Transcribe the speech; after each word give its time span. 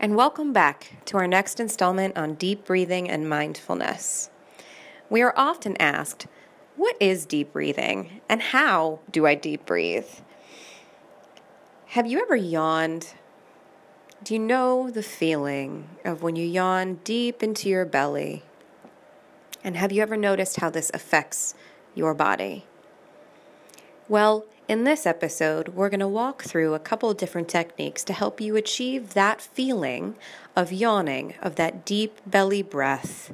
and 0.00 0.14
welcome 0.14 0.52
back 0.52 0.92
to 1.04 1.16
our 1.16 1.26
next 1.26 1.58
installment 1.58 2.16
on 2.16 2.34
deep 2.34 2.64
breathing 2.64 3.10
and 3.10 3.28
mindfulness. 3.28 4.30
We 5.10 5.22
are 5.22 5.34
often 5.36 5.76
asked, 5.78 6.28
What 6.76 6.96
is 7.00 7.26
deep 7.26 7.52
breathing 7.52 8.20
and 8.28 8.40
how 8.40 9.00
do 9.10 9.26
I 9.26 9.34
deep 9.34 9.66
breathe? 9.66 10.06
Have 11.86 12.06
you 12.06 12.20
ever 12.20 12.36
yawned? 12.36 13.14
Do 14.22 14.34
you 14.34 14.40
know 14.40 14.88
the 14.88 15.02
feeling 15.02 15.88
of 16.04 16.22
when 16.22 16.36
you 16.36 16.46
yawn 16.46 17.00
deep 17.02 17.42
into 17.42 17.68
your 17.68 17.84
belly? 17.84 18.44
And 19.64 19.76
have 19.76 19.90
you 19.90 20.00
ever 20.02 20.16
noticed 20.16 20.60
how 20.60 20.70
this 20.70 20.92
affects 20.94 21.54
your 21.96 22.14
body? 22.14 22.66
Well, 24.08 24.44
in 24.68 24.84
this 24.84 25.06
episode, 25.06 25.68
we're 25.68 25.88
going 25.88 25.98
to 25.98 26.06
walk 26.06 26.42
through 26.42 26.74
a 26.74 26.78
couple 26.78 27.12
different 27.14 27.48
techniques 27.48 28.04
to 28.04 28.12
help 28.12 28.38
you 28.38 28.54
achieve 28.54 29.14
that 29.14 29.40
feeling 29.40 30.14
of 30.54 30.70
yawning, 30.70 31.34
of 31.40 31.56
that 31.56 31.86
deep 31.86 32.20
belly 32.26 32.60
breath, 32.60 33.32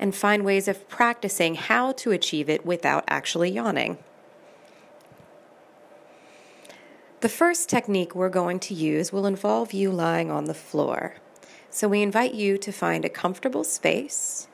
and 0.00 0.14
find 0.14 0.46
ways 0.46 0.66
of 0.68 0.88
practicing 0.88 1.56
how 1.56 1.92
to 1.92 2.10
achieve 2.10 2.48
it 2.48 2.64
without 2.64 3.04
actually 3.06 3.50
yawning. 3.50 3.98
The 7.20 7.28
first 7.28 7.68
technique 7.68 8.14
we're 8.14 8.30
going 8.30 8.58
to 8.60 8.74
use 8.74 9.12
will 9.12 9.26
involve 9.26 9.74
you 9.74 9.92
lying 9.92 10.30
on 10.30 10.46
the 10.46 10.54
floor. 10.54 11.16
So 11.68 11.86
we 11.86 12.02
invite 12.02 12.34
you 12.34 12.56
to 12.58 12.72
find 12.72 13.04
a 13.04 13.10
comfortable 13.10 13.62
space 13.62 14.48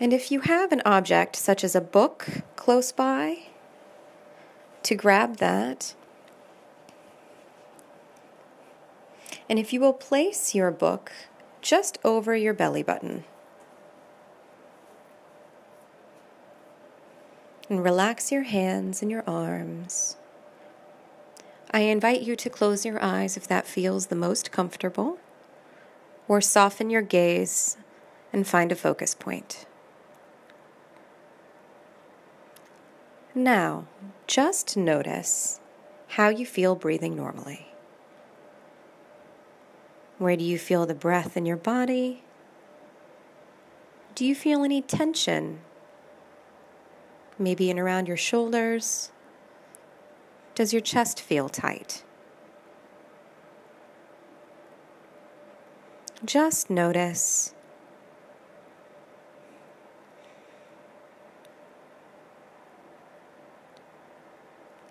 And 0.00 0.12
if 0.12 0.30
you 0.30 0.40
have 0.40 0.70
an 0.70 0.82
object 0.84 1.34
such 1.34 1.64
as 1.64 1.74
a 1.74 1.80
book 1.80 2.28
close 2.54 2.92
by, 2.92 3.48
to 4.84 4.94
grab 4.94 5.38
that. 5.38 5.94
And 9.48 9.58
if 9.58 9.72
you 9.72 9.80
will 9.80 9.92
place 9.92 10.54
your 10.54 10.70
book 10.70 11.12
just 11.60 11.98
over 12.04 12.36
your 12.36 12.54
belly 12.54 12.82
button. 12.82 13.24
And 17.68 17.82
relax 17.82 18.30
your 18.30 18.44
hands 18.44 19.02
and 19.02 19.10
your 19.10 19.24
arms. 19.26 20.16
I 21.70 21.80
invite 21.80 22.22
you 22.22 22.34
to 22.36 22.48
close 22.48 22.86
your 22.86 23.02
eyes 23.02 23.36
if 23.36 23.46
that 23.48 23.66
feels 23.66 24.06
the 24.06 24.16
most 24.16 24.50
comfortable, 24.50 25.18
or 26.26 26.40
soften 26.40 26.88
your 26.88 27.02
gaze 27.02 27.76
and 28.32 28.46
find 28.46 28.72
a 28.72 28.76
focus 28.76 29.14
point. 29.14 29.66
Now, 33.38 33.86
just 34.26 34.76
notice 34.76 35.60
how 36.08 36.28
you 36.28 36.44
feel 36.44 36.74
breathing 36.74 37.14
normally. 37.14 37.68
Where 40.18 40.36
do 40.36 40.42
you 40.42 40.58
feel 40.58 40.86
the 40.86 40.94
breath 40.96 41.36
in 41.36 41.46
your 41.46 41.56
body? 41.56 42.24
Do 44.16 44.26
you 44.26 44.34
feel 44.34 44.64
any 44.64 44.82
tension? 44.82 45.60
Maybe 47.38 47.70
in 47.70 47.78
around 47.78 48.08
your 48.08 48.16
shoulders? 48.16 49.12
Does 50.56 50.72
your 50.72 50.82
chest 50.82 51.20
feel 51.20 51.48
tight? 51.48 52.02
Just 56.24 56.70
notice 56.70 57.54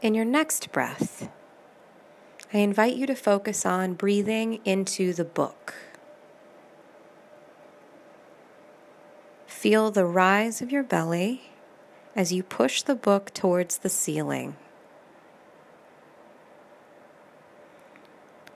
In 0.07 0.15
your 0.15 0.23
next 0.23 0.71
breath, 0.71 1.29
I 2.53 2.59
invite 2.59 2.95
you 2.95 3.05
to 3.07 3.13
focus 3.13 3.65
on 3.65 3.93
breathing 3.93 4.61
into 4.63 5.11
the 5.11 5.25
book. 5.25 5.73
Feel 9.47 9.91
the 9.91 10.05
rise 10.05 10.61
of 10.61 10.71
your 10.71 10.83
belly 10.83 11.51
as 12.15 12.31
you 12.31 12.41
push 12.41 12.83
the 12.83 12.95
book 12.95 13.33
towards 13.33 13.79
the 13.79 13.89
ceiling. 13.89 14.55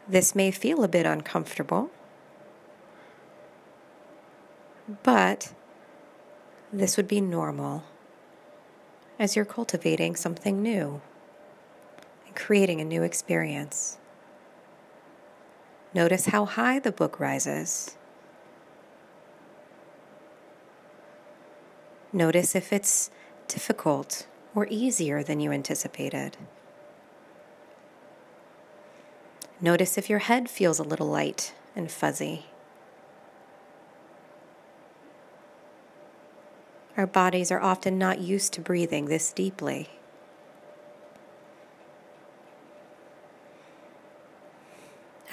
This 0.08 0.34
may 0.34 0.52
feel 0.52 0.86
a 0.86 0.88
bit 0.88 1.06
uncomfortable, 1.06 1.92
but 5.04 5.52
this 6.72 6.96
would 6.96 7.10
be 7.10 7.20
normal 7.20 7.84
as 9.20 9.36
you're 9.36 9.44
cultivating 9.44 10.16
something 10.16 10.64
new 10.64 11.02
creating 12.36 12.82
a 12.82 12.86
new 12.86 13.04
experience. 13.04 13.98
Notice 15.94 16.28
how 16.28 16.46
high 16.46 16.80
the 16.80 16.92
book 16.92 17.20
rises. 17.20 17.98
Notice 22.14 22.56
if 22.56 22.74
it's 22.74 23.10
difficult 23.48 24.28
or 24.54 24.68
easier 24.70 25.24
than 25.24 25.40
you 25.40 25.52
anticipated. 25.52 26.38
Notice 29.62 29.98
if 29.98 30.10
your 30.10 30.20
head 30.20 30.50
feels 30.50 30.80
a 30.80 30.84
little 30.84 31.08
light 31.08 31.54
and 31.76 31.92
fuzzy. 31.92 32.48
Our 36.98 37.08
bodies 37.08 37.52
are 37.52 37.62
often 37.62 37.98
not 37.98 38.20
used 38.20 38.54
to 38.54 38.62
breathing 38.62 39.06
this 39.06 39.32
deeply. 39.32 39.90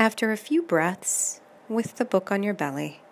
After 0.08 0.32
a 0.32 0.38
few 0.38 0.62
breaths 0.62 1.42
with 1.68 1.96
the 1.96 2.04
book 2.06 2.32
on 2.32 2.42
your 2.42 2.54
belly, 2.54 3.02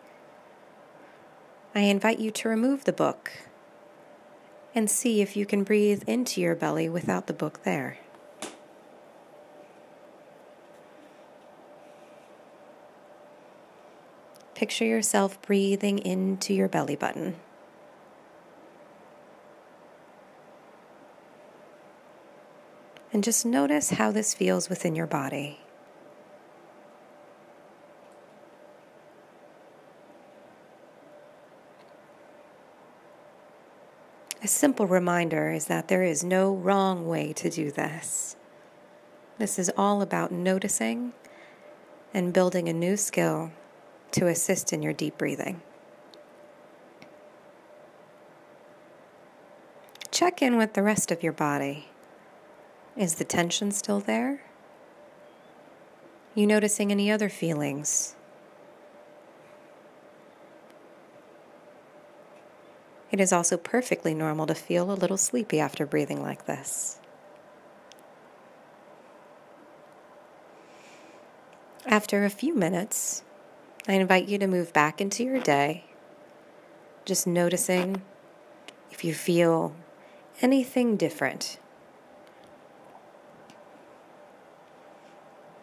I 1.74 1.80
invite 1.80 2.18
you 2.18 2.30
to 2.30 2.48
remove 2.48 2.84
the 2.84 2.92
book 2.94 3.32
and 4.74 4.90
see 4.90 5.20
if 5.20 5.36
you 5.36 5.44
can 5.44 5.62
breathe 5.62 6.04
into 6.06 6.40
your 6.40 6.54
belly 6.54 6.88
without 6.88 7.26
the 7.26 7.34
book 7.34 7.64
there. 7.64 7.98
Picture 14.54 14.86
yourself 14.86 15.38
breathing 15.42 15.98
into 15.98 16.54
your 16.54 16.66
belly 16.66 16.96
button. 16.96 17.36
And 23.12 23.22
just 23.22 23.44
notice 23.44 23.90
how 23.90 24.10
this 24.12 24.32
feels 24.32 24.70
within 24.70 24.96
your 24.96 25.06
body. 25.06 25.60
A 34.46 34.48
simple 34.48 34.86
reminder 34.86 35.50
is 35.50 35.64
that 35.64 35.88
there 35.88 36.04
is 36.04 36.22
no 36.22 36.54
wrong 36.54 37.08
way 37.08 37.32
to 37.32 37.50
do 37.50 37.72
this. 37.72 38.36
This 39.38 39.58
is 39.58 39.72
all 39.76 40.02
about 40.02 40.30
noticing 40.30 41.14
and 42.14 42.32
building 42.32 42.68
a 42.68 42.72
new 42.72 42.96
skill 42.96 43.50
to 44.12 44.28
assist 44.28 44.72
in 44.72 44.84
your 44.84 44.92
deep 44.92 45.18
breathing. 45.18 45.62
Check 50.12 50.40
in 50.40 50.56
with 50.56 50.74
the 50.74 50.82
rest 50.84 51.10
of 51.10 51.24
your 51.24 51.32
body. 51.32 51.88
Is 52.96 53.16
the 53.16 53.24
tension 53.24 53.72
still 53.72 53.98
there? 53.98 54.42
You 56.36 56.46
noticing 56.46 56.92
any 56.92 57.10
other 57.10 57.28
feelings 57.28 58.15
It 63.10 63.20
is 63.20 63.32
also 63.32 63.56
perfectly 63.56 64.14
normal 64.14 64.46
to 64.46 64.54
feel 64.54 64.90
a 64.90 64.94
little 64.94 65.16
sleepy 65.16 65.60
after 65.60 65.86
breathing 65.86 66.22
like 66.22 66.46
this. 66.46 66.98
After 71.86 72.24
a 72.24 72.30
few 72.30 72.54
minutes, 72.54 73.22
I 73.86 73.92
invite 73.92 74.26
you 74.26 74.38
to 74.38 74.48
move 74.48 74.72
back 74.72 75.00
into 75.00 75.22
your 75.22 75.40
day, 75.40 75.84
just 77.04 77.26
noticing 77.28 78.02
if 78.90 79.04
you 79.04 79.14
feel 79.14 79.72
anything 80.42 80.96
different. 80.96 81.58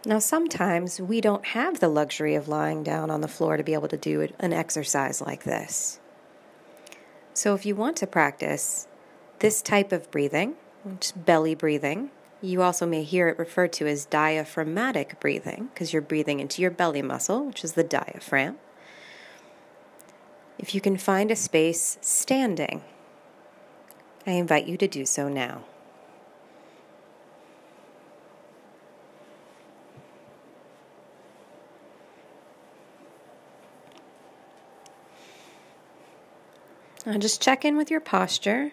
Now, 0.06 0.20
sometimes 0.20 1.00
we 1.00 1.22
don't 1.22 1.46
have 1.48 1.80
the 1.80 1.88
luxury 1.88 2.36
of 2.36 2.48
lying 2.48 2.84
down 2.84 3.10
on 3.10 3.22
the 3.22 3.28
floor 3.28 3.58
to 3.58 3.64
be 3.64 3.74
able 3.74 3.88
to 3.90 3.98
do 3.98 4.28
an 4.40 4.54
exercise 4.54 5.22
like 5.22 5.44
this. 5.44 6.00
So, 7.34 7.56
if 7.56 7.66
you 7.66 7.76
want 7.76 7.98
to 7.98 8.08
practice 8.08 8.88
this 9.40 9.62
type 9.62 9.92
of 9.92 10.10
breathing, 10.12 10.56
which 10.84 11.08
is 11.08 11.12
belly 11.14 11.56
breathing, 11.56 12.12
you 12.42 12.62
also 12.62 12.86
may 12.86 13.04
hear 13.04 13.28
it 13.30 13.40
referred 13.40 13.74
to 13.74 13.88
as 13.88 14.06
diaphragmatic 14.06 15.20
breathing 15.20 15.70
because 15.74 15.94
you're 15.94 16.02
breathing 16.02 16.40
into 16.40 16.62
your 16.62 16.72
belly 16.72 17.02
muscle, 17.02 17.46
which 17.46 17.64
is 17.64 17.74
the 17.74 17.84
diaphragm. 17.84 18.58
If 20.60 20.76
you 20.76 20.82
can 20.82 20.98
find 20.98 21.32
a 21.32 21.36
space 21.36 21.98
standing, 22.02 22.84
I 24.28 24.32
invite 24.32 24.68
you 24.68 24.78
to 24.78 24.88
do 24.88 25.06
so 25.06 25.28
now. 25.28 25.64
Now 37.06 37.18
just 37.18 37.42
check 37.42 37.66
in 37.66 37.76
with 37.76 37.92
your 37.92 38.00
posture. 38.00 38.72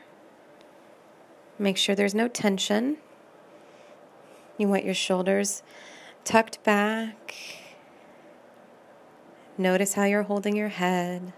Make 1.58 1.76
sure 1.76 1.94
there's 1.94 2.14
no 2.14 2.28
tension. 2.28 2.96
You 4.56 4.68
want 4.68 4.84
your 4.84 4.94
shoulders 4.94 5.62
tucked 6.24 6.62
back. 6.62 7.34
Notice 9.58 9.94
how 9.94 10.04
you're 10.04 10.22
holding 10.22 10.56
your 10.56 10.68
head. 10.68 11.32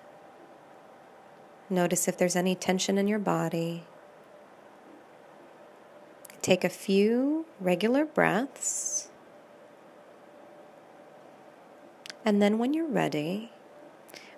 Notice 1.70 2.06
if 2.06 2.18
there's 2.18 2.36
any 2.36 2.54
tension 2.54 2.98
in 2.98 3.08
your 3.08 3.18
body. 3.18 3.84
Take 6.42 6.64
a 6.64 6.68
few 6.68 7.46
regular 7.60 8.04
breaths. 8.04 9.08
And 12.24 12.42
then, 12.42 12.58
when 12.58 12.74
you're 12.74 12.86
ready, 12.86 13.50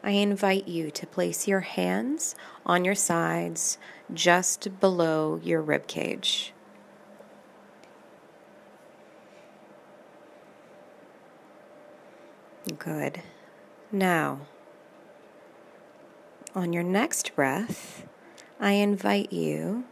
I 0.04 0.10
invite 0.10 0.68
you 0.68 0.90
to 0.90 1.06
place 1.06 1.48
your 1.48 1.60
hands 1.60 2.34
on 2.66 2.84
your 2.84 2.94
sides 2.94 3.78
just 4.12 4.78
below 4.78 5.40
your 5.42 5.62
rib 5.62 5.86
cage. 5.86 6.52
Good. 12.78 13.22
Now, 13.90 14.40
on 16.54 16.74
your 16.74 16.82
next 16.82 17.34
breath, 17.34 18.06
I 18.60 18.72
invite 18.72 19.32
you 19.32 19.84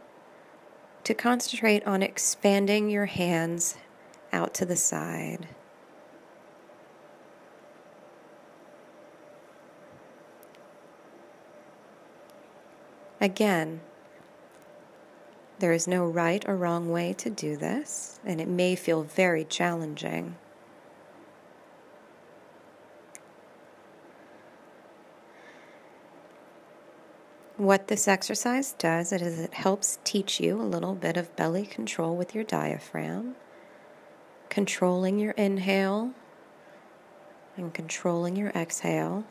to 1.05 1.15
concentrate 1.15 1.83
on 1.87 2.03
expanding 2.03 2.87
your 2.87 3.07
hands 3.07 3.77
out 4.31 4.53
to 4.53 4.65
the 4.65 4.75
side. 4.75 5.47
Again, 13.23 13.79
there 15.59 15.71
is 15.71 15.87
no 15.87 16.05
right 16.05 16.43
or 16.45 16.57
wrong 16.57 16.91
way 16.91 17.13
to 17.13 17.29
do 17.29 17.55
this, 17.55 18.19
and 18.25 18.41
it 18.41 18.49
may 18.49 18.75
feel 18.75 19.03
very 19.03 19.45
challenging. 19.45 20.35
What 27.55 27.87
this 27.87 28.09
exercise 28.09 28.73
does 28.73 29.13
is 29.13 29.39
it 29.39 29.53
helps 29.53 29.99
teach 30.03 30.41
you 30.41 30.59
a 30.59 30.63
little 30.63 30.93
bit 30.93 31.15
of 31.15 31.33
belly 31.37 31.65
control 31.65 32.17
with 32.17 32.35
your 32.35 32.43
diaphragm, 32.43 33.35
controlling 34.49 35.17
your 35.17 35.31
inhale 35.31 36.11
and 37.55 37.73
controlling 37.73 38.35
your 38.35 38.49
exhale, 38.49 39.23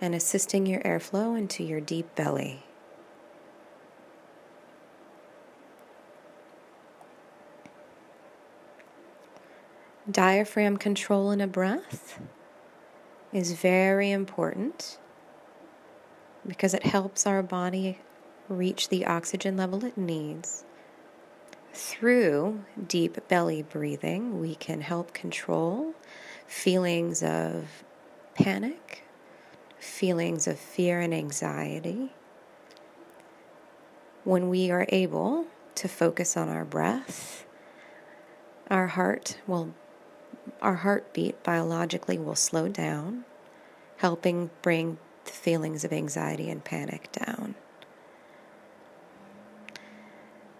and 0.00 0.14
assisting 0.14 0.66
your 0.66 0.80
airflow 0.80 1.36
into 1.36 1.64
your 1.64 1.80
deep 1.80 2.14
belly. 2.14 2.62
Diaphragm 10.10 10.76
control 10.76 11.32
in 11.32 11.40
a 11.40 11.48
breath 11.48 12.20
is 13.32 13.52
very 13.52 14.12
important 14.12 14.98
because 16.46 16.74
it 16.74 16.84
helps 16.84 17.26
our 17.26 17.42
body 17.42 17.98
reach 18.48 18.88
the 18.88 19.04
oxygen 19.04 19.56
level 19.56 19.84
it 19.84 19.98
needs. 19.98 20.64
Through 21.72 22.64
deep 22.86 23.26
belly 23.28 23.62
breathing, 23.62 24.40
we 24.40 24.54
can 24.54 24.80
help 24.80 25.12
control 25.12 25.94
feelings 26.46 27.22
of 27.22 27.84
panic, 28.34 29.02
feelings 29.86 30.46
of 30.46 30.58
fear 30.58 31.00
and 31.00 31.14
anxiety. 31.14 32.12
When 34.24 34.48
we 34.48 34.70
are 34.70 34.86
able 34.88 35.46
to 35.76 35.88
focus 35.88 36.36
on 36.36 36.48
our 36.48 36.64
breath, 36.64 37.46
our 38.70 38.88
heart 38.88 39.38
will 39.46 39.74
our 40.62 40.76
heartbeat 40.76 41.42
biologically 41.42 42.18
will 42.18 42.34
slow 42.34 42.68
down, 42.68 43.24
helping 43.98 44.50
bring 44.62 44.98
the 45.24 45.32
feelings 45.32 45.84
of 45.84 45.92
anxiety 45.92 46.50
and 46.50 46.64
panic 46.64 47.10
down. 47.12 47.54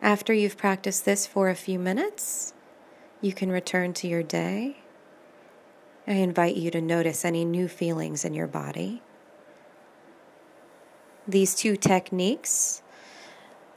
After 0.02 0.32
you've 0.32 0.56
practiced 0.56 1.04
this 1.04 1.26
for 1.26 1.48
a 1.48 1.54
few 1.54 1.78
minutes, 1.78 2.52
you 3.20 3.32
can 3.32 3.50
return 3.50 3.92
to 3.94 4.08
your 4.08 4.22
day. 4.22 4.78
I 6.06 6.12
invite 6.12 6.56
you 6.56 6.70
to 6.70 6.80
notice 6.80 7.24
any 7.24 7.44
new 7.44 7.66
feelings 7.66 8.24
in 8.24 8.34
your 8.34 8.46
body. 8.46 9.02
These 11.28 11.56
two 11.56 11.76
techniques 11.76 12.82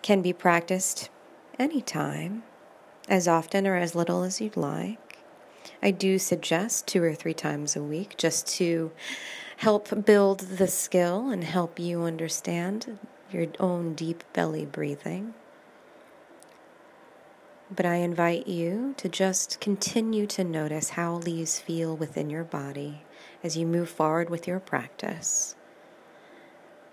can 0.03 0.21
be 0.21 0.33
practiced 0.33 1.09
anytime, 1.57 2.43
as 3.07 3.27
often 3.27 3.65
or 3.65 3.75
as 3.75 3.95
little 3.95 4.21
as 4.21 4.39
you'd 4.39 4.55
like. 4.55 5.17
I 5.81 5.89
do 5.89 6.19
suggest 6.19 6.85
two 6.85 7.03
or 7.03 7.15
three 7.15 7.33
times 7.33 7.75
a 7.75 7.81
week 7.81 8.17
just 8.17 8.45
to 8.57 8.91
help 9.57 10.05
build 10.05 10.41
the 10.41 10.67
skill 10.67 11.29
and 11.29 11.43
help 11.43 11.79
you 11.79 12.03
understand 12.03 12.99
your 13.31 13.47
own 13.59 13.95
deep 13.95 14.23
belly 14.31 14.65
breathing. 14.65 15.33
But 17.75 17.85
I 17.85 17.95
invite 17.95 18.47
you 18.47 18.93
to 18.97 19.09
just 19.09 19.59
continue 19.59 20.27
to 20.27 20.43
notice 20.43 20.91
how 20.91 21.17
these 21.17 21.59
feel 21.59 21.95
within 21.97 22.29
your 22.29 22.43
body 22.43 23.01
as 23.43 23.57
you 23.57 23.65
move 23.65 23.89
forward 23.89 24.29
with 24.29 24.47
your 24.47 24.59
practice. 24.59 25.55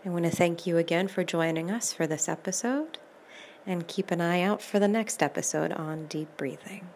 I 0.07 0.09
want 0.09 0.25
to 0.25 0.31
thank 0.31 0.69
you 0.69 0.79
again 0.79 1.09
for 1.09 1.25
joining 1.25 1.69
us 1.69 1.93
for 1.93 2.07
this 2.07 2.29
episode 2.29 2.99
and 3.67 3.89
keep 3.89 4.13
an 4.13 4.21
eye 4.21 4.41
out 4.41 4.63
for 4.63 4.79
the 4.79 4.87
next 4.87 5.21
episode 5.21 5.73
on 5.73 6.07
deep 6.07 6.29
breathing. 6.37 6.87